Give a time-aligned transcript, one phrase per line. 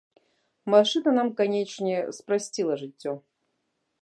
[0.73, 3.11] Машына нам, канечне, спрасціла жыццё.